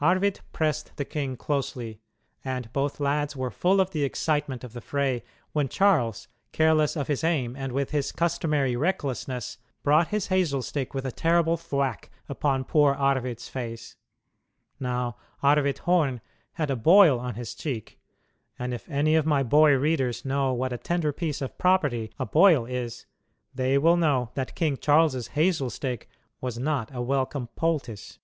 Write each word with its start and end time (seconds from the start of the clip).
Arvid 0.00 0.40
pressed 0.52 0.96
the 0.96 1.04
king 1.04 1.36
closely, 1.36 2.00
and 2.44 2.72
both 2.72 2.98
lads 2.98 3.36
were 3.36 3.52
full 3.52 3.80
of 3.80 3.90
the 3.92 4.02
excitement 4.02 4.64
of 4.64 4.72
the 4.72 4.80
fray 4.80 5.22
when 5.52 5.68
Charles, 5.68 6.26
careless 6.50 6.96
of 6.96 7.06
his 7.06 7.22
aim 7.22 7.54
and 7.54 7.70
with 7.70 7.92
his 7.92 8.10
customary 8.10 8.74
recklessness, 8.74 9.58
brought 9.84 10.08
his 10.08 10.26
hazel 10.26 10.60
stick 10.60 10.92
with 10.92 11.06
a 11.06 11.12
terrible 11.12 11.56
thwack 11.56 12.10
upon 12.28 12.64
poor 12.64 12.94
Arvid's 12.96 13.48
face. 13.48 13.94
Now 14.80 15.18
Arvid 15.40 15.78
Horn 15.78 16.20
had 16.54 16.68
a 16.68 16.74
boil 16.74 17.20
on 17.20 17.36
his 17.36 17.54
cheek, 17.54 18.00
and 18.58 18.74
if 18.74 18.88
any 18.90 19.14
of 19.14 19.24
my 19.24 19.44
boy 19.44 19.74
readers 19.74 20.24
know 20.24 20.52
what 20.52 20.72
a 20.72 20.78
tender 20.78 21.12
piece 21.12 21.40
of 21.40 21.58
property 21.58 22.10
a 22.18 22.26
boil 22.26 22.64
is, 22.66 23.06
they 23.54 23.78
will 23.78 23.96
know 23.96 24.32
that 24.34 24.56
King 24.56 24.78
Charles's 24.78 25.28
hazel 25.38 25.70
stick 25.70 26.08
was 26.40 26.58
not 26.58 26.92
a 26.92 27.00
welcome 27.00 27.46
poultice. 27.54 28.18